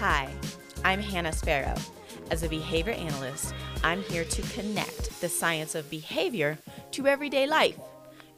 Hi, 0.00 0.30
I'm 0.82 0.98
Hannah 0.98 1.30
Sparrow. 1.30 1.74
As 2.30 2.42
a 2.42 2.48
behavior 2.48 2.94
analyst, 2.94 3.52
I'm 3.84 4.02
here 4.04 4.24
to 4.24 4.42
connect 4.54 5.20
the 5.20 5.28
science 5.28 5.74
of 5.74 5.90
behavior 5.90 6.56
to 6.92 7.06
everyday 7.06 7.46
life. 7.46 7.78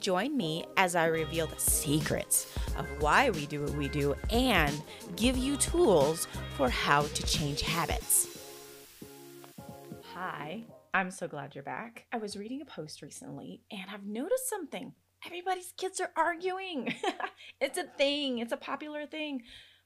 Join 0.01 0.37
me 0.37 0.65
as 0.77 0.97
I 0.97 1.07
reveal 1.07 1.47
the 1.47 1.61
secrets 1.61 2.53
of 2.77 2.85
why 3.01 3.31
we 3.31 3.47
do 3.47 3.63
what 3.63 3.75
we 3.75 3.87
do 3.89 4.17
and 4.31 4.83
give 5.15 5.37
you 5.37 5.57
tools 5.57 6.27
for 6.57 6.69
how 6.69 7.03
to 7.03 7.23
change 7.23 7.61
habits. 7.61 8.27
Hi, 10.15 10.65
I'm 10.93 11.13
so 11.13 11.29
glad 11.29 11.55
you're 11.55 11.63
back. 11.63 12.07
I 12.11 12.17
was 12.17 12.37
reading 12.37 12.61
a 12.61 12.65
post 12.65 13.03
recently 13.03 13.61
and 13.71 13.85
I've 13.89 14.05
noticed 14.05 14.49
something. 14.49 14.95
Everybody's 15.25 15.73
kids 15.77 16.01
are 16.01 16.11
arguing. 16.17 16.93
it's 17.61 17.79
a 17.79 17.85
thing, 17.85 18.39
it's 18.39 18.51
a 18.51 18.57
popular 18.57 19.07
thing 19.07 19.43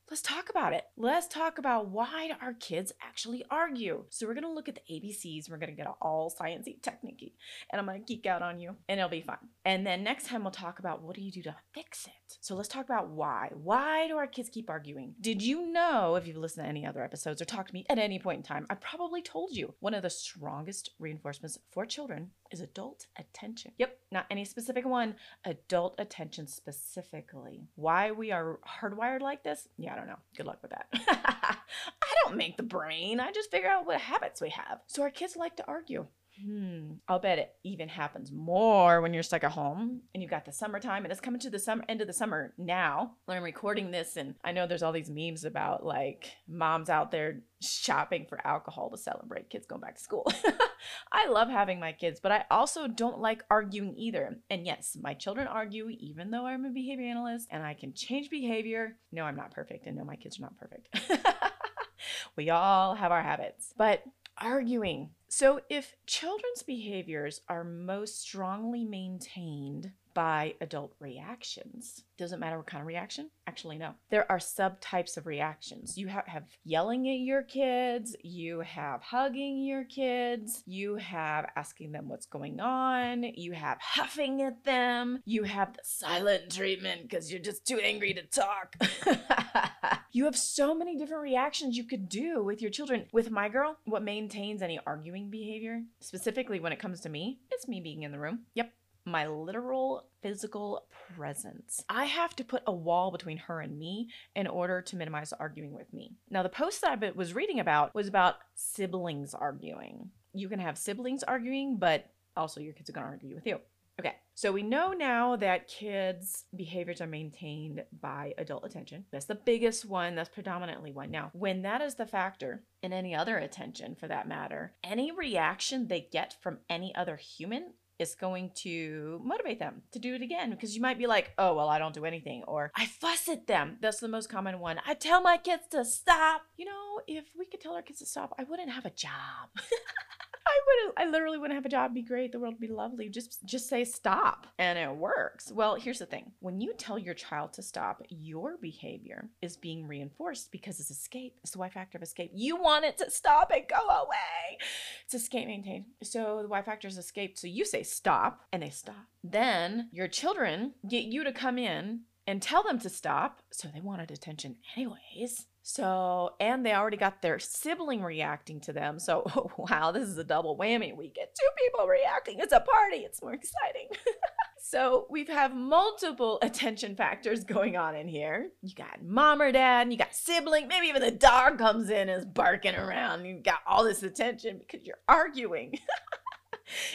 let's 0.09 0.23
talk 0.23 0.49
about 0.49 0.73
it. 0.73 0.85
Let's 0.97 1.27
talk 1.27 1.59
about 1.59 1.89
why 1.89 2.29
do 2.29 2.35
our 2.41 2.55
kids 2.55 2.93
actually 3.03 3.45
argue. 3.51 4.05
So 4.11 4.27
we're 4.27 4.35
gonna 4.35 4.53
look 4.53 4.69
at 4.69 4.77
the 4.77 4.95
ABCs. 4.95 5.51
We're 5.51 5.57
gonna 5.57 5.73
get 5.73 5.89
all 6.01 6.31
sciencey 6.31 6.81
technique, 6.81 7.35
and 7.71 7.81
I'm 7.81 7.87
gonna 7.87 7.99
geek 7.99 8.27
out 8.27 8.43
on 8.43 8.61
you, 8.61 8.77
and 8.89 9.01
it'll 9.01 9.11
be 9.11 9.21
fun. 9.21 9.39
And 9.65 9.87
then 9.87 10.05
next 10.05 10.27
time 10.27 10.43
we'll 10.43 10.53
talk 10.53 10.79
about 10.79 11.03
what 11.03 11.17
do 11.17 11.23
you 11.23 11.33
do 11.33 11.43
to 11.43 11.57
fix 11.75 12.07
it. 12.07 12.37
So 12.41 12.55
let's 12.55 12.69
talk 12.69 12.85
about 12.85 13.09
why. 13.09 13.51
Why 13.55 14.07
do 14.07 14.17
our 14.17 14.27
kids 14.27 14.49
keep 14.49 14.71
arguing? 14.71 15.15
Did 15.21 15.43
you 15.43 15.73
know 15.73 16.15
if 16.15 16.27
you've 16.27 16.37
listened 16.37 16.65
to 16.65 16.69
any 16.69 16.87
other 16.87 17.03
episodes 17.03 17.43
or 17.43 17.45
talked 17.45 17.69
to 17.69 17.75
me 17.75 17.85
at 17.89 17.99
any 17.99 18.19
point 18.19 18.39
in 18.39 18.43
time, 18.43 18.67
I 18.71 18.75
probably 18.75 19.23
told 19.23 19.53
you 19.53 19.75
one 19.81 19.95
of 19.95 20.03
the 20.03 20.11
strongest 20.11 20.91
reinforcements 20.99 21.59
for 21.73 21.85
children 21.85 22.31
is 22.53 22.61
adult 22.61 23.07
attention. 23.19 23.73
Yep, 23.79 23.99
not 24.13 24.27
any 24.31 24.45
specific 24.45 24.85
one, 24.85 25.17
adult 25.45 25.97
attention 25.99 26.47
specifically. 26.47 27.69
Why 27.75 28.13
we 28.13 28.31
are 28.31 28.61
hardwired 28.81 29.21
like 29.21 29.43
this? 29.43 29.69
Yeah, 29.77 29.96
I 29.97 30.01
don't 30.01 30.09
know. 30.09 30.19
Good 30.37 30.47
luck 30.47 30.59
with 30.61 30.73
that. 30.73 30.87
I 30.93 32.15
don't 32.25 32.37
make 32.37 32.57
the 32.57 32.63
brain, 32.63 33.19
I 33.19 33.33
just 33.33 33.51
figure 33.51 33.71
out 33.71 33.87
what 33.87 34.01
habits 34.01 34.41
we 34.43 34.51
have. 34.51 34.81
So 34.87 35.03
our 35.03 35.11
kids 35.11 35.37
like 35.37 35.57
to 35.57 35.67
argue. 35.67 36.07
Hmm. 36.45 36.93
I'll 37.09 37.19
bet 37.19 37.39
it 37.39 37.55
even 37.65 37.89
happens 37.89 38.31
more 38.31 39.01
when 39.01 39.15
you're 39.15 39.23
stuck 39.23 39.45
at 39.45 39.53
home 39.53 40.03
and 40.13 40.23
you've 40.23 40.31
got 40.31 40.45
the 40.45 40.53
summertime 40.53 41.05
and 41.05 41.13
it's 41.13 41.21
coming 41.21 41.41
to 41.41 41.51
the 41.51 41.59
summer 41.59 41.85
end 41.89 42.01
of 42.01 42.07
the 42.07 42.13
summer 42.13 42.53
now. 42.59 43.13
I'm 43.29 43.43
recording 43.43 43.91
this 43.91 44.17
and 44.17 44.35
I 44.45 44.53
know 44.53 44.67
there's 44.67 44.83
all 44.83 44.93
these 44.93 45.11
memes 45.11 45.45
about 45.45 45.85
like 45.85 46.31
moms 46.47 46.91
out 46.91 47.11
there 47.11 47.43
shopping 47.63 48.27
for 48.29 48.47
alcohol 48.47 48.91
to 48.91 48.99
celebrate 48.99 49.49
kids 49.49 49.67
going 49.67 49.81
back 49.81 49.97
to 49.97 50.03
school. 50.03 50.31
I 51.13 51.29
love 51.29 51.49
having 51.49 51.81
my 51.81 51.93
kids, 51.93 52.21
but 52.21 52.33
I 52.33 52.45
also 52.51 52.87
don't 52.87 53.21
like 53.21 53.43
arguing 53.51 53.95
either. 53.97 54.39
And 54.51 54.67
yes, 54.67 54.97
my 55.01 55.15
children 55.15 55.47
argue 55.47 55.89
even 55.89 56.31
though 56.31 56.47
I'm 56.47 56.67
a 56.67 56.71
behavior 56.71 57.07
analyst 57.07 57.49
and 57.51 57.63
I 57.63 57.75
can 57.75 57.95
change 57.95 58.29
behavior. 58.29 58.99
No, 59.11 59.25
I'm 59.25 59.37
not 59.37 59.53
perfect 59.53 59.87
and 59.87 59.97
no, 59.97 60.05
my 60.05 60.17
kids 60.17 60.39
are 60.39 60.43
not 60.43 60.59
perfect. 60.59 60.89
we 62.37 62.51
all 62.51 62.95
have 62.95 63.13
our 63.13 63.23
habits. 63.23 63.73
But 63.77 64.03
arguing. 64.39 65.11
So, 65.29 65.61
if 65.69 65.95
children's 66.07 66.63
behaviors 66.63 67.41
are 67.49 67.65
most 67.65 68.21
strongly 68.21 68.85
maintained 68.85 69.93
by 70.17 70.55
adult 70.63 70.95
reactions. 70.99 72.05
Doesn't 72.17 72.41
matter 72.41 72.57
what 72.57 72.67
kind 72.67 72.81
of 72.81 72.87
reaction? 72.87 73.29
Actually, 73.47 73.77
no. 73.77 73.93
There 74.09 74.25
are 74.33 74.39
subtypes 74.39 75.19
of 75.19 75.27
reactions. 75.27 75.99
You 75.99 76.09
have, 76.09 76.27
have 76.27 76.45
yelling 76.65 77.07
at 77.07 77.19
your 77.19 77.43
kids, 77.43 78.17
you 78.25 78.61
have 78.61 79.03
hugging 79.03 79.63
your 79.63 79.85
kids, 79.85 80.63
you 80.65 80.97
have 80.97 81.51
asking 81.55 81.93
them 81.93 82.09
what's 82.09 82.25
going 82.25 82.61
on, 82.61 83.25
you 83.35 83.53
have 83.53 83.77
huffing 83.79 84.41
at 84.41 84.65
them, 84.65 85.21
you 85.27 85.43
have 85.43 85.75
the 85.75 85.83
silent 85.85 86.51
treatment 86.51 87.03
because 87.03 87.31
you're 87.31 87.39
just 87.39 87.67
too 87.67 87.79
angry 87.79 88.15
to 88.15 88.23
talk. 88.23 88.75
you 90.13 90.25
have 90.25 90.37
so 90.37 90.75
many 90.75 90.97
different 90.97 91.25
reactions 91.25 91.77
you 91.77 91.85
could 91.85 92.09
do 92.09 92.43
with 92.43 92.63
your 92.63 92.71
children. 92.71 93.05
With 93.13 93.31
my 93.31 93.51
girl, 93.51 93.77
what 93.85 94.03
maintains 94.03 94.63
any 94.63 94.81
arguing 94.87 95.29
behavior, 95.29 95.83
specifically 96.01 96.59
when 96.59 96.73
it 96.73 96.79
comes 96.79 97.03
to 97.03 97.11
me, 97.11 97.41
it's 97.51 97.69
me 97.69 97.83
being 97.83 98.03
in 98.03 98.13
the 98.13 98.19
room. 98.19 98.47
Yep, 98.55 98.73
my 99.07 99.27
literal 99.27 100.09
physical 100.21 100.85
presence. 101.17 101.85
I 101.89 102.07
have 102.07 102.35
to 102.37 102.45
put 102.45 102.63
a 102.67 102.73
wall 102.73 103.11
between 103.11 103.39
her 103.39 103.61
and 103.61 103.79
me 103.79 104.11
in 104.35 104.47
order 104.47 104.83
to 104.83 104.97
minimize 104.97 105.33
arguing 105.33 105.73
with 105.73 105.93
me. 105.93 106.17
Now, 106.29 106.43
the 106.43 106.49
post 106.49 106.81
that 106.81 107.03
I 107.03 107.11
was 107.13 107.35
reading 107.35 107.61
about 107.61 107.95
was 107.95 108.09
about 108.09 108.37
siblings 108.55 109.33
arguing. 109.33 110.11
You 110.35 110.49
can 110.49 110.59
have 110.59 110.77
siblings 110.77 111.23
arguing, 111.23 111.79
but 111.79 112.11
also 112.37 112.61
your 112.61 112.75
kids 112.75 112.91
are 112.91 112.95
to 112.95 113.01
argue 113.01 113.35
with 113.35 113.47
you. 113.47 113.61
Okay, 113.99 114.17
so 114.35 114.53
we 114.53 114.63
know 114.63 114.93
now 114.93 115.37
that 115.37 115.69
kids' 115.69 116.45
behaviors 116.55 117.01
are 117.01 117.07
maintained 117.07 117.83
by 117.99 118.35
adult 118.37 118.67
attention. 118.67 119.07
That's 119.11 119.25
the 119.25 119.35
biggest 119.35 119.87
one, 119.87 120.15
that's 120.15 120.29
predominantly 120.29 120.93
one. 120.93 121.11
Now, 121.11 121.31
when 121.33 121.63
that 121.63 121.81
is 121.81 121.95
the 121.95 122.05
factor, 122.05 122.63
and 122.83 122.93
any 122.93 123.15
other 123.15 123.39
attention 123.39 123.95
for 123.95 124.07
that 124.09 124.29
matter, 124.29 124.75
any 124.85 125.13
reaction 125.13 125.89
they 125.89 126.09
get 126.13 126.37
from 126.43 126.59
any 126.69 126.95
other 126.95 127.17
human 127.17 127.73
is 127.99 128.15
going 128.15 128.51
to 128.57 129.21
motivate 129.25 129.59
them 129.59 129.83
to 129.93 129.99
do 129.99 130.15
it 130.15 130.23
again 130.23 130.51
because 130.51 130.75
you 130.75 130.83
might 130.83 130.99
be 130.99 131.07
like, 131.07 131.33
oh, 131.39 131.55
well, 131.55 131.69
I 131.69 131.79
don't 131.79 131.95
do 131.95 132.05
anything, 132.05 132.45
or 132.47 132.71
I 132.77 132.87
fuss 132.87 133.29
at 133.29 133.47
them. 133.47 133.79
That's 133.81 134.01
the 134.01 134.09
most 134.09 134.29
common 134.29 134.59
one. 134.59 134.79
I 134.87 134.95
tell 134.95 135.21
my 135.21 135.37
kids 135.37 135.65
to 135.71 135.85
stop. 135.85 136.43
You 136.57 136.67
know, 136.67 137.01
if 137.07 137.25
we 137.39 137.47
could 137.47 137.61
tell 137.61 137.75
our 137.75 137.83
kids 137.83 138.01
to 138.01 138.07
stop, 138.07 138.35
I 138.39 138.45
wouldn't 138.45 138.71
have 138.71 138.85
a 138.85 138.91
job. 138.91 139.51
I 140.47 140.59
would 140.67 140.93
I 140.97 141.11
literally 141.11 141.39
wouldn't 141.39 141.57
have 141.57 141.67
a 141.67 141.71
job. 141.71 141.95
Be 141.95 142.03
great. 142.03 142.33
The 142.33 142.39
world 142.39 142.55
would 142.55 142.61
be 142.61 142.73
lovely. 142.73 143.09
Just 143.09 143.45
just 143.45 143.69
say 143.69 143.85
stop 143.85 144.47
and 144.59 144.79
it 144.79 144.95
works. 144.95 145.51
Well, 145.53 145.75
here's 145.75 145.99
the 145.99 146.07
thing. 146.07 146.33
When 146.41 146.61
you 146.61 146.73
tell 146.75 146.99
your 146.99 147.15
child 147.15 147.53
to 147.55 147.63
stop, 147.63 148.03
your 148.09 148.57
behavior 148.61 149.29
is 149.43 149.57
being 149.57 149.87
reinforced 149.87 150.53
because 150.53 150.81
it's 150.81 150.91
escape. 150.91 151.39
It's 151.43 151.53
the 151.53 151.59
Why-Factor 151.59 151.99
of 151.99 152.03
escape. 152.03 152.31
You 152.35 152.57
want 152.57 152.85
it 152.85 152.97
to 152.99 153.11
stop 153.11 153.51
and 153.53 153.65
go 153.69 153.87
away. 153.89 154.59
It's 155.05 155.15
escape 155.15 155.47
maintained. 155.47 155.87
So 156.03 156.41
the 156.43 156.49
Why-Factor 156.49 156.89
is 156.89 156.99
escape. 156.99 157.39
So 157.39 157.47
you 157.47 157.65
say 157.65 157.83
stop 157.83 158.43
and 158.53 158.63
they 158.63 158.71
stop. 158.71 159.07
Then 159.23 159.89
your 159.93 160.09
children 160.09 160.75
get 160.89 161.05
you 161.05 161.25
to 161.25 161.33
come 161.33 161.59
in 161.59 162.03
and 162.27 162.43
tell 162.43 162.63
them 162.63 162.79
to 162.81 162.89
stop. 162.89 163.43
So 163.51 163.69
they 163.73 163.81
wanted 163.81 164.11
attention 164.11 164.57
anyways. 164.77 165.47
So, 165.69 166.35
and 166.39 166.65
they 166.65 166.75
already 166.75 166.97
got 166.97 167.23
their 167.23 167.41
sibling 167.41 168.01
reacting 168.01 168.61
to 168.61 168.73
them. 168.73 169.01
So, 169.01 169.25
oh, 169.35 169.51
wow, 169.69 169.91
this 169.91 170.09
is 170.09 170.17
a 170.17 170.23
double 170.23 170.57
whammy. 170.57 170.97
We 170.97 171.09
get 171.09 171.35
two 171.35 171.49
people 171.59 171.89
reacting. 171.89 172.39
It's 172.39 172.53
a 172.53 172.61
party. 172.61 172.99
It's 172.99 173.21
more 173.21 173.33
exciting. 173.33 173.89
so, 174.63 175.09
we 175.11 175.25
have 175.25 175.57
multiple 175.57 176.39
attention 176.43 176.95
factors 176.95 177.43
going 177.43 177.77
on 177.77 177.97
in 177.97 178.07
here. 178.07 178.51
You 178.63 178.77
got 178.77 179.03
mom 179.03 179.43
or 179.43 179.51
dad, 179.51 179.83
and 179.83 179.93
you 179.93 179.99
got 179.99 180.15
sibling. 180.15 180.69
Maybe 180.69 180.87
even 180.87 181.03
the 181.03 181.11
dog 181.11 181.59
comes 181.59 181.91
in 181.91 182.09
and 182.09 182.21
is 182.21 182.27
barking 182.27 182.77
around. 182.77 183.25
You 183.25 183.41
got 183.41 183.59
all 183.67 183.83
this 183.83 184.05
attention 184.05 184.59
because 184.59 184.87
you're 184.87 185.01
arguing. 185.09 185.81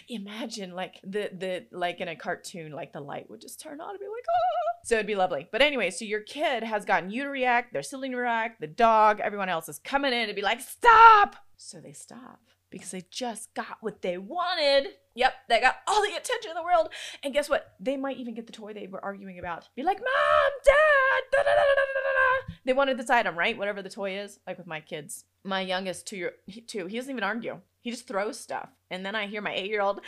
Imagine 0.10 0.72
like 0.72 1.00
the 1.04 1.30
the 1.38 1.66
like 1.72 2.02
in 2.02 2.08
a 2.08 2.16
cartoon, 2.16 2.72
like 2.72 2.94
the 2.94 3.00
light 3.00 3.30
would 3.30 3.42
just 3.42 3.60
turn 3.60 3.80
on 3.82 3.92
and 3.92 4.00
be 4.00 4.06
like, 4.06 4.26
oh. 4.30 4.80
So 4.84 4.96
it'd 4.96 5.08
be 5.08 5.16
lovely. 5.16 5.48
But 5.52 5.62
anyway, 5.62 5.92
so 5.92 6.06
your 6.06 6.22
kid 6.22 6.64
has 6.64 6.86
gotten 6.86 7.12
you 7.12 7.24
to 7.24 7.30
react, 7.30 7.74
their 7.74 7.84
sibling 7.84 8.12
to 8.12 8.18
react, 8.18 8.60
the 8.60 8.68
dog, 8.68 9.20
everyone 9.20 9.50
else 9.50 9.70
is 9.70 9.80
coming 9.80 10.14
in 10.14 10.28
to 10.28 10.34
be 10.34 10.42
like, 10.42 10.60
stop. 10.60 11.36
So 11.56 11.80
they 11.80 11.94
stop 11.94 12.40
because 12.72 12.92
they 12.92 13.04
just 13.12 13.54
got 13.54 13.78
what 13.82 14.02
they 14.02 14.18
wanted. 14.18 14.90
Yep, 15.14 15.34
they 15.50 15.60
got 15.60 15.76
all 15.88 16.02
the 16.02 16.16
attention 16.16 16.52
in 16.52 16.56
the 16.56 16.64
world. 16.64 16.90
And 17.24 17.34
guess 17.34 17.50
what? 17.50 17.74
They 17.80 17.98
might 17.98 18.18
even 18.18 18.34
get 18.34 18.48
the 18.48 18.54
toy 18.54 18.74
they 18.74 18.88
were 18.88 19.04
arguing 19.04 19.38
about. 19.38 19.68
Be 19.76 19.84
like, 19.84 20.00
Mom, 20.00 20.52
Dad, 20.66 21.24
da, 21.32 21.44
da, 21.44 21.56
da, 21.56 21.72
they 22.66 22.74
wanted 22.74 22.98
this 22.98 23.10
item, 23.10 23.38
right? 23.38 23.58
Whatever 23.58 23.82
the 23.82 23.90
toy 23.90 24.20
is. 24.20 24.40
Like 24.46 24.58
with 24.58 24.68
my 24.68 24.80
kids, 24.80 25.26
my 25.44 25.62
youngest 25.62 26.08
two 26.08 26.18
year 26.18 26.34
two, 26.68 26.88
he 26.88 26.98
doesn't 26.98 27.12
even 27.12 27.24
argue. 27.24 27.60
He 27.82 27.92
just 27.92 28.08
throws 28.08 28.40
stuff, 28.40 28.70
and 28.90 29.06
then 29.06 29.16
I 29.16 29.28
hear 29.28 29.42
my 29.42 29.54
eight 29.54 29.70
year 29.70 29.82
old, 29.82 30.02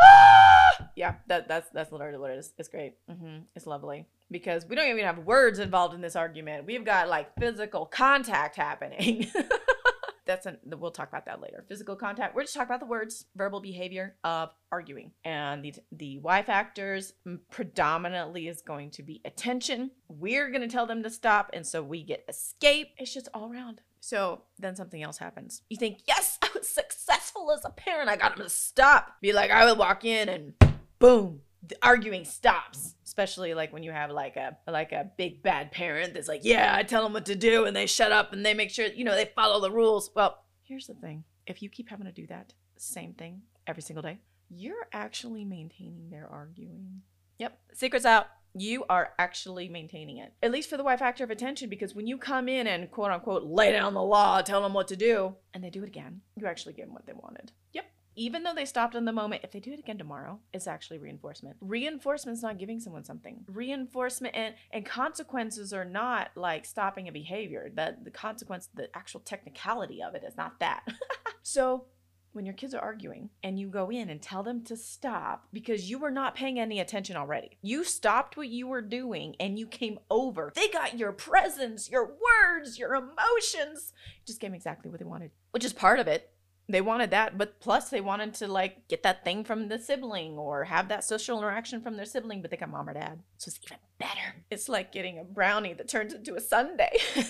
ah! 0.00 0.88
yeah, 0.96 1.14
that 1.28 1.48
that's 1.48 1.70
that's 1.70 1.92
literally 1.92 2.18
what 2.18 2.30
it 2.30 2.38
is. 2.38 2.52
It's 2.58 2.68
great. 2.68 2.94
Mm-hmm. 3.10 3.44
It's 3.54 3.66
lovely 3.66 4.06
because 4.30 4.66
we 4.66 4.76
don't 4.76 4.88
even 4.88 5.04
have 5.04 5.18
words 5.18 5.58
involved 5.58 5.94
in 5.94 6.00
this 6.00 6.16
argument. 6.16 6.66
We've 6.66 6.84
got 6.84 7.08
like 7.08 7.34
physical 7.38 7.86
contact 7.86 8.56
happening. 8.56 9.26
that's 10.30 10.46
an, 10.46 10.58
we'll 10.64 10.92
talk 10.92 11.08
about 11.08 11.26
that 11.26 11.40
later. 11.40 11.64
Physical 11.68 11.96
contact. 11.96 12.34
We're 12.34 12.42
just 12.42 12.54
talking 12.54 12.68
about 12.68 12.80
the 12.80 12.86
words, 12.86 13.26
verbal 13.34 13.60
behavior 13.60 14.16
of 14.22 14.50
arguing, 14.70 15.10
and 15.24 15.64
the 15.64 15.74
the 15.92 16.18
Why-Factors 16.18 17.14
predominantly 17.50 18.48
is 18.48 18.62
going 18.62 18.90
to 18.92 19.02
be 19.02 19.20
attention. 19.24 19.90
We're 20.08 20.50
going 20.50 20.62
to 20.62 20.68
tell 20.68 20.86
them 20.86 21.02
to 21.02 21.10
stop, 21.10 21.50
and 21.52 21.66
so 21.66 21.82
we 21.82 22.04
get 22.04 22.24
escape. 22.28 22.88
It's 22.98 23.12
just 23.12 23.28
all 23.34 23.50
around. 23.52 23.80
So 24.00 24.42
then 24.58 24.76
something 24.76 25.02
else 25.02 25.18
happens. 25.18 25.62
You 25.68 25.76
think, 25.76 26.00
yes, 26.06 26.38
was 26.54 26.68
successful 26.74 27.52
as 27.52 27.64
a 27.64 27.70
parent. 27.70 28.08
I 28.08 28.16
got 28.16 28.38
him 28.38 28.44
to 28.44 28.50
stop. 28.50 29.20
Be 29.20 29.32
like, 29.32 29.50
I 29.50 29.64
would 29.64 29.78
walk 29.78 30.04
in 30.04 30.28
and 30.28 30.54
boom, 30.98 31.40
the 31.66 31.76
arguing 31.82 32.24
stops. 32.24 32.94
Especially 33.04 33.54
like 33.54 33.72
when 33.72 33.82
you 33.82 33.90
have 33.90 34.10
like 34.10 34.36
a 34.36 34.56
like 34.68 34.92
a 34.92 35.10
big 35.18 35.42
bad 35.42 35.72
parent 35.72 36.14
that's 36.14 36.28
like, 36.28 36.42
yeah, 36.44 36.74
I 36.74 36.84
tell 36.84 37.02
them 37.02 37.12
what 37.12 37.26
to 37.26 37.34
do 37.34 37.64
and 37.64 37.74
they 37.74 37.86
shut 37.86 38.12
up 38.12 38.32
and 38.32 38.46
they 38.46 38.54
make 38.54 38.70
sure 38.70 38.86
you 38.86 39.04
know 39.04 39.14
they 39.14 39.30
follow 39.34 39.60
the 39.60 39.70
rules. 39.70 40.10
Well, 40.14 40.38
here's 40.62 40.86
the 40.86 40.94
thing: 40.94 41.24
if 41.46 41.60
you 41.60 41.68
keep 41.68 41.88
having 41.88 42.06
to 42.06 42.12
do 42.12 42.26
that 42.28 42.54
same 42.76 43.14
thing 43.14 43.42
every 43.66 43.82
single 43.82 44.02
day, 44.02 44.20
you're 44.48 44.86
actually 44.92 45.44
maintaining 45.44 46.08
their 46.08 46.28
arguing. 46.30 47.02
Yep, 47.38 47.58
secret's 47.74 48.06
out. 48.06 48.26
You 48.54 48.84
are 48.88 49.12
actually 49.18 49.68
maintaining 49.68 50.18
it, 50.18 50.32
at 50.42 50.50
least 50.50 50.68
for 50.68 50.76
the 50.76 50.84
Why-Factor 50.84 51.24
of 51.24 51.30
attention, 51.30 51.68
because 51.68 51.94
when 51.94 52.06
you 52.06 52.18
come 52.18 52.48
in 52.48 52.66
and 52.66 52.90
quote 52.90 53.10
unquote 53.10 53.44
lay 53.44 53.72
down 53.72 53.94
the 53.94 54.02
law, 54.02 54.42
tell 54.42 54.62
them 54.62 54.74
what 54.74 54.88
to 54.88 54.96
do, 54.96 55.36
and 55.54 55.62
they 55.62 55.70
do 55.70 55.82
it 55.82 55.88
again, 55.88 56.20
you 56.36 56.46
actually 56.46 56.74
give 56.74 56.86
them 56.86 56.94
what 56.94 57.06
they 57.06 57.12
wanted. 57.12 57.52
Yep. 57.72 57.86
Even 58.16 58.42
though 58.42 58.54
they 58.54 58.64
stopped 58.64 58.96
in 58.96 59.04
the 59.04 59.12
moment, 59.12 59.44
if 59.44 59.52
they 59.52 59.60
do 59.60 59.72
it 59.72 59.78
again 59.78 59.96
tomorrow, 59.96 60.40
it's 60.52 60.66
actually 60.66 60.98
reinforcement. 60.98 61.56
Reinforcement's 61.60 62.42
not 62.42 62.58
giving 62.58 62.80
someone 62.80 63.04
something. 63.04 63.44
Reinforcement 63.46 64.34
and, 64.34 64.54
and 64.72 64.84
consequences 64.84 65.72
are 65.72 65.84
not 65.84 66.30
like 66.34 66.66
stopping 66.66 67.08
a 67.08 67.12
behavior. 67.12 67.70
That 67.74 68.04
the 68.04 68.10
consequence, 68.10 68.68
the 68.74 68.94
actual 68.96 69.20
technicality 69.20 70.02
of 70.02 70.14
it 70.14 70.24
is 70.26 70.36
not 70.36 70.58
that. 70.58 70.86
so 71.42 71.86
when 72.32 72.44
your 72.44 72.54
kids 72.54 72.74
are 72.74 72.80
arguing 72.80 73.30
and 73.42 73.58
you 73.58 73.68
go 73.68 73.90
in 73.90 74.08
and 74.08 74.22
tell 74.22 74.42
them 74.42 74.62
to 74.64 74.76
stop 74.76 75.48
because 75.52 75.90
you 75.90 75.98
were 75.98 76.10
not 76.10 76.34
paying 76.34 76.58
any 76.58 76.80
attention 76.80 77.16
already. 77.16 77.58
You 77.62 77.84
stopped 77.84 78.36
what 78.36 78.48
you 78.48 78.66
were 78.66 78.82
doing 78.82 79.36
and 79.40 79.58
you 79.58 79.66
came 79.66 79.98
over. 80.10 80.52
They 80.54 80.68
got 80.68 80.98
your 80.98 81.12
presence, 81.12 81.90
your 81.90 82.04
words, 82.04 82.78
your 82.78 82.94
emotions. 82.94 83.92
You 83.94 84.26
just 84.26 84.40
gave 84.40 84.50
them 84.50 84.56
exactly 84.56 84.90
what 84.90 85.00
they 85.00 85.06
wanted, 85.06 85.30
which 85.50 85.64
is 85.64 85.72
part 85.72 85.98
of 85.98 86.06
it. 86.06 86.30
They 86.68 86.80
wanted 86.80 87.10
that, 87.10 87.36
but 87.36 87.58
plus 87.58 87.90
they 87.90 88.00
wanted 88.00 88.34
to 88.34 88.46
like 88.46 88.86
get 88.86 89.02
that 89.02 89.24
thing 89.24 89.42
from 89.42 89.66
the 89.66 89.78
sibling 89.78 90.38
or 90.38 90.64
have 90.64 90.88
that 90.88 91.02
social 91.02 91.36
interaction 91.36 91.80
from 91.80 91.96
their 91.96 92.06
sibling, 92.06 92.42
but 92.42 92.52
they 92.52 92.56
got 92.56 92.70
mom 92.70 92.88
or 92.88 92.94
dad. 92.94 93.18
So 93.38 93.48
it's 93.48 93.58
even 93.64 93.78
better. 93.98 94.36
It's 94.50 94.68
like 94.68 94.92
getting 94.92 95.18
a 95.18 95.24
brownie 95.24 95.72
that 95.74 95.88
turns 95.88 96.14
into 96.14 96.36
a 96.36 96.40
sundae. 96.40 96.96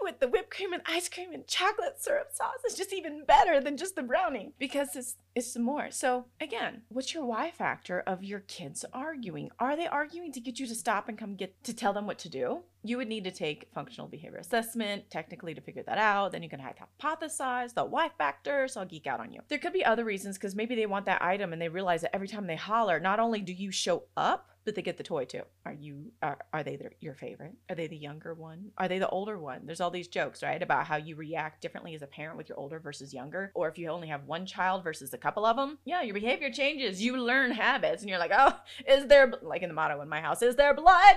with 0.00 0.20
the 0.20 0.28
whipped 0.28 0.50
cream 0.50 0.72
and 0.72 0.82
ice 0.86 1.08
cream 1.08 1.32
and 1.32 1.46
chocolate 1.46 2.00
syrup 2.00 2.28
sauce. 2.32 2.58
It's 2.64 2.76
just 2.76 2.92
even 2.92 3.24
better 3.24 3.60
than 3.60 3.76
just 3.76 3.96
the 3.96 4.02
brownie 4.02 4.52
because 4.58 4.94
it's 4.96 5.16
it's 5.34 5.52
some 5.52 5.62
more. 5.62 5.90
So 5.90 6.26
again, 6.40 6.82
what's 6.88 7.14
your 7.14 7.24
Why-Factor 7.24 8.00
of 8.00 8.24
your 8.24 8.40
kids 8.40 8.84
arguing? 8.92 9.50
Are 9.60 9.76
they 9.76 9.86
arguing 9.86 10.32
to 10.32 10.40
get 10.40 10.58
you 10.58 10.66
to 10.66 10.74
stop 10.74 11.08
and 11.08 11.16
come 11.16 11.36
get 11.36 11.62
to 11.64 11.74
tell 11.74 11.92
them 11.92 12.06
what 12.06 12.18
to 12.20 12.28
do? 12.28 12.62
You 12.82 12.96
would 12.96 13.08
need 13.08 13.24
to 13.24 13.30
take 13.30 13.68
functional 13.72 14.08
behavior 14.08 14.38
assessment 14.38 15.10
technically 15.10 15.54
to 15.54 15.60
figure 15.60 15.84
that 15.84 15.98
out. 15.98 16.32
Then 16.32 16.42
you 16.42 16.48
can 16.48 16.60
hypothesize 16.60 17.74
the 17.74 17.84
Why-Factor. 17.84 18.66
So 18.68 18.80
I'll 18.80 18.86
geek 18.86 19.06
out 19.06 19.20
on 19.20 19.32
you. 19.32 19.40
There 19.48 19.58
could 19.58 19.72
be 19.72 19.84
other 19.84 20.04
reasons 20.04 20.36
because 20.36 20.56
maybe 20.56 20.74
they 20.74 20.86
want 20.86 21.06
that 21.06 21.22
item 21.22 21.52
and 21.52 21.62
they 21.62 21.68
realize 21.68 22.00
that 22.00 22.14
every 22.14 22.28
time 22.28 22.46
they 22.46 22.56
holler, 22.56 22.98
not 22.98 23.20
only 23.20 23.40
do 23.40 23.52
you 23.52 23.70
show 23.70 24.04
up, 24.16 24.50
but 24.68 24.74
they 24.74 24.82
get 24.82 24.98
the 24.98 25.02
toy 25.02 25.24
too. 25.24 25.40
Are 25.64 25.72
you 25.72 26.12
are, 26.20 26.36
are 26.52 26.62
they 26.62 26.78
your 27.00 27.14
favorite? 27.14 27.54
Are 27.70 27.74
they 27.74 27.86
the 27.86 27.96
younger 27.96 28.34
one? 28.34 28.70
Are 28.76 28.86
they 28.86 28.98
the 28.98 29.08
older 29.08 29.38
one? 29.38 29.62
There's 29.64 29.80
all 29.80 29.90
these 29.90 30.08
jokes, 30.08 30.42
right, 30.42 30.62
about 30.62 30.84
how 30.84 30.96
you 30.96 31.16
react 31.16 31.62
differently 31.62 31.94
as 31.94 32.02
a 32.02 32.06
parent 32.06 32.36
with 32.36 32.50
your 32.50 32.58
older 32.58 32.78
versus 32.78 33.14
younger, 33.14 33.50
or 33.54 33.66
if 33.70 33.78
you 33.78 33.88
only 33.88 34.08
have 34.08 34.24
one 34.26 34.44
child 34.44 34.84
versus 34.84 35.14
a 35.14 35.18
couple 35.18 35.46
of 35.46 35.56
them. 35.56 35.78
Yeah, 35.86 36.02
your 36.02 36.12
behavior 36.12 36.50
changes. 36.50 37.02
You 37.02 37.16
learn 37.16 37.50
habits, 37.50 38.02
and 38.02 38.10
you're 38.10 38.18
like, 38.18 38.32
oh, 38.36 38.56
is 38.86 39.06
there 39.06 39.32
like 39.40 39.62
in 39.62 39.70
the 39.70 39.74
motto 39.74 40.02
in 40.02 40.08
my 40.10 40.20
house, 40.20 40.42
is 40.42 40.56
there 40.56 40.74
blood? 40.74 41.16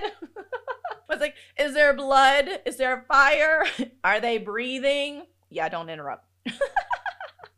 I 1.10 1.14
was 1.14 1.20
like, 1.20 1.34
is 1.58 1.74
there 1.74 1.92
blood? 1.92 2.48
Is 2.64 2.78
there 2.78 3.04
fire? 3.06 3.66
Are 4.02 4.18
they 4.18 4.38
breathing? 4.38 5.24
Yeah, 5.50 5.68
don't 5.68 5.90
interrupt 5.90 6.24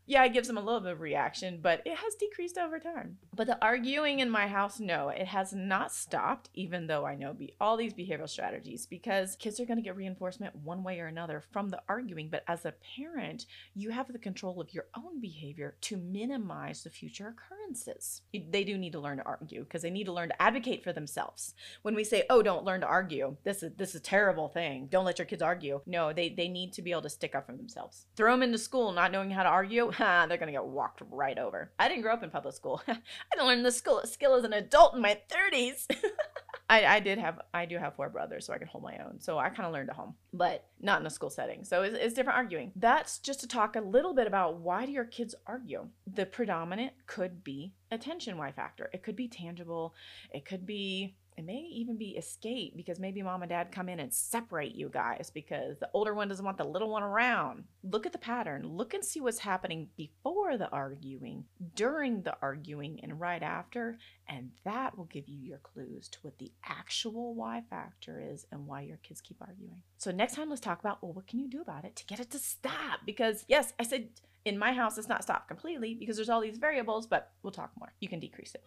yeah, 0.07 0.25
it 0.25 0.33
gives 0.33 0.49
them 0.49 0.59
a 0.59 0.63
little 0.63 0.81
bit 0.81 0.93
of 0.93 1.01
reaction, 1.01 1.61
but 1.63 1.83
it 1.87 1.97
has 1.97 2.15
decreased 2.15 2.59
over 2.59 2.79
time. 2.79 3.17
But 3.35 3.47
the 3.47 3.59
arguing 3.63 4.21
in 4.21 4.29
my 4.29 4.47
house, 4.47 4.79
no, 4.79 5.09
it 5.09 5.27
has 5.27 5.53
not 5.53 5.93
stopped, 5.93 6.51
even 6.55 6.87
though 6.87 7.07
I 7.07 7.15
know 7.15 7.33
be 7.33 7.55
all 7.61 7.77
these 7.77 7.95
behavioral 7.95 8.29
strategies, 8.29 8.87
because 8.87 9.37
kids 9.37 9.59
are 9.61 9.65
going 9.65 9.79
to 9.79 9.83
get 9.83 9.97
reinforcement 9.97 10.57
one 10.57 10.83
way 10.83 11.01
or 11.01 11.07
another 11.07 11.43
from 11.53 11.71
the 11.71 11.81
arguing. 11.89 12.29
But 12.29 12.45
as 12.49 12.65
a 12.65 12.75
parent, 12.97 13.47
you 13.75 13.91
have 13.91 14.13
the 14.13 14.19
control 14.19 14.61
of 14.61 14.75
your 14.75 14.87
own 14.97 15.21
behavior 15.21 15.77
to 15.83 15.97
minimize 15.97 16.83
the 16.83 16.91
future 16.91 17.35
occurrences. 17.35 18.23
They 18.33 18.65
do 18.65 18.77
need 18.77 18.93
to 18.93 19.01
learn 19.01 19.19
to 19.19 19.25
argue 19.25 19.65
because 19.65 19.83
they 19.83 19.91
need 19.91 20.05
to 20.05 20.13
learn 20.13 20.29
to 20.29 20.43
advocate 20.43 20.85
for 20.85 20.93
themselves. 20.93 21.55
When 21.83 21.95
we 21.95 22.05
say, 22.05 22.25
"Oh, 22.29 22.43
don't 22.43 22.65
learn 22.65 22.83
to 22.83 22.87
argue," 22.87 23.37
this 23.45 23.63
is 23.63 23.73
this 23.77 23.91
is 23.91 23.97
a 23.97 24.01
terrible 24.01 24.49
thing. 24.49 24.87
Don't 24.87 25.05
let 25.05 25.19
your 25.19 25.27
kids 25.27 25.43
argue. 25.43 25.81
No, 25.87 26.13
they 26.13 26.29
they 26.29 26.49
need 26.49 26.73
to 26.75 26.83
be 26.83 26.91
able 26.91 27.03
to 27.03 27.11
stick 27.11 27.35
up 27.35 27.47
for 27.47 27.57
themselves. 27.57 28.07
Throw 28.17 28.33
them 28.33 28.43
into 28.43 28.59
school 28.59 28.93
not 28.93 29.11
knowing 29.11 29.31
how 29.31 29.43
to 29.43 29.49
argue 29.49 29.93
they're 30.29 30.39
gonna 30.39 30.53
get 30.53 30.65
walked 30.65 31.03
right 31.11 31.39
over. 31.39 31.73
I 31.79 31.89
didn't 31.89 32.03
grow 32.03 32.13
up 32.13 32.23
in 32.23 32.31
public 32.31 32.55
school. 32.55 32.83
I 32.89 32.97
didn't 33.33 33.47
learn 33.47 33.63
this 33.63 33.77
skill, 33.77 34.03
skill 34.05 34.35
as 34.35 34.45
an 34.45 34.53
adult 34.53 34.95
in 34.95 35.01
my 35.03 35.21
30s. 35.31 35.87
I, 36.69 36.87
I 36.87 37.01
did 37.01 37.19
have 37.19 37.41
I 37.53 37.67
do 37.67 37.79
have 37.79 37.95
four 37.95 38.09
brothers, 38.09 38.47
so 38.47 38.53
I 38.53 38.59
can 38.59 38.69
hold 38.69 38.83
my 38.83 38.97
own. 38.99 39.21
So 39.21 39.39
I 39.39 39.51
kind 39.51 39.67
of 39.67 39.73
learned 39.73 39.91
at 39.91 39.97
home, 39.97 40.15
but 40.33 40.65
not 40.81 41.01
in 41.01 41.07
a 41.07 41.11
school 41.11 41.31
setting. 41.31 41.65
So 41.65 41.83
it's, 41.83 41.97
it's 41.97 42.15
different 42.15 42.39
arguing. 42.39 42.73
That's 42.77 43.19
just 43.19 43.41
to 43.41 43.49
talk 43.49 43.77
a 43.77 43.81
little 43.81 44.15
bit 44.15 44.27
about 44.27 44.61
why 44.61 44.87
do 44.87 44.93
your 44.93 45.05
kids 45.05 45.35
argue. 45.47 45.89
The 46.07 46.27
predominant 46.27 46.93
could 47.07 47.45
be 47.45 47.75
attention 47.91 48.39
Why-Factor. 48.39 48.91
It 48.93 49.03
could 49.03 49.17
be 49.17 49.29
tangible. 49.29 49.95
It 50.31 50.45
could 50.45 50.65
be 50.65 51.17
it 51.37 51.45
may 51.45 51.67
even 51.73 51.97
be 51.97 52.11
escape 52.11 52.77
because 52.77 53.01
maybe 53.01 53.23
mom 53.23 53.43
and 53.43 53.49
dad 53.49 53.73
come 53.73 53.89
in 53.89 53.99
and 53.99 54.13
separate 54.13 54.75
you 54.75 54.89
guys 54.89 55.31
because 55.35 55.79
the 55.79 55.89
older 55.93 56.15
one 56.15 56.29
doesn't 56.29 56.45
want 56.45 56.59
the 56.59 56.65
little 56.65 56.91
one 56.91 57.03
around. 57.03 57.65
Look 57.83 58.07
at 58.07 58.13
the 58.13 58.19
pattern. 58.19 58.67
Look 58.67 58.95
and 58.95 59.05
see 59.05 59.21
what's 59.21 59.41
happening 59.41 59.89
before 59.97 60.57
the 60.57 60.69
arguing, 60.71 61.45
during 61.75 62.23
the 62.23 62.37
arguing, 62.41 63.01
and 63.03 63.21
right 63.21 63.43
after. 63.43 63.99
And 64.29 64.51
that 64.65 64.97
will 64.97 65.07
give 65.07 65.29
you 65.29 65.39
your 65.39 65.59
clues 65.59 66.09
to 66.11 66.19
what 66.23 66.39
the 66.39 66.53
actual 66.65 67.35
Why-Factor 67.35 68.23
is 68.33 68.47
and 68.53 68.67
why 68.67 68.83
your 68.83 68.99
kids 68.99 69.21
keep 69.21 69.39
arguing. 69.41 69.83
So, 69.99 70.11
next 70.13 70.37
time, 70.37 70.49
let's 70.49 70.61
talk 70.61 70.81
about 70.81 71.03
well, 71.03 71.13
what 71.13 71.27
can 71.27 71.41
you 71.41 71.49
do 71.49 71.61
about 71.61 71.85
it 71.85 71.97
to 71.97 72.07
get 72.07 72.21
it 72.21 72.31
to 72.31 72.39
stop? 72.39 73.01
Because, 73.05 73.45
yes, 73.49 73.73
I 73.79 73.83
said 73.83 74.09
in 74.45 74.59
my 74.59 74.73
house, 74.73 74.99
it's 74.99 75.09
not 75.09 75.23
stopped 75.23 75.49
completely 75.49 75.95
because 75.95 76.17
there's 76.17 76.29
all 76.29 76.41
these 76.41 76.59
variables, 76.59 77.07
but 77.07 77.33
we'll 77.43 77.53
talk 77.53 77.73
more. 77.79 77.93
You 78.01 78.09
can 78.09 78.21
decrease 78.21 78.55
it. 78.55 78.63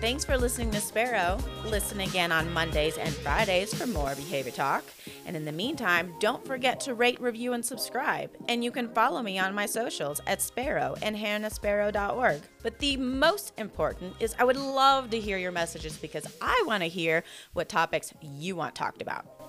Thanks 0.00 0.24
for 0.24 0.38
listening 0.38 0.70
to 0.70 0.80
Sparrow. 0.80 1.38
Listen 1.66 2.00
again 2.00 2.32
on 2.32 2.50
Mondays 2.54 2.96
and 2.96 3.12
Fridays 3.16 3.74
for 3.74 3.86
more 3.86 4.14
behavior 4.14 4.50
talk. 4.50 4.82
And 5.26 5.36
in 5.36 5.44
the 5.44 5.52
meantime, 5.52 6.14
don't 6.20 6.42
forget 6.46 6.80
to 6.80 6.94
rate, 6.94 7.20
review, 7.20 7.52
and 7.52 7.62
subscribe. 7.62 8.30
And 8.48 8.64
you 8.64 8.70
can 8.70 8.88
follow 8.94 9.20
me 9.20 9.38
on 9.38 9.54
my 9.54 9.66
socials 9.66 10.22
at 10.26 10.40
Sparrow 10.40 10.96
and 11.02 11.14
hannahsparrow.org. 11.14 12.40
But 12.62 12.78
the 12.78 12.96
most 12.96 13.52
important 13.58 14.14
is 14.20 14.34
I 14.38 14.44
would 14.44 14.56
love 14.56 15.10
to 15.10 15.20
hear 15.20 15.36
your 15.36 15.52
messages 15.52 15.98
because 15.98 16.26
I 16.40 16.64
want 16.66 16.82
to 16.82 16.88
hear 16.88 17.22
what 17.52 17.68
topics 17.68 18.14
you 18.22 18.56
want 18.56 18.74
talked 18.74 19.02
about. 19.02 19.39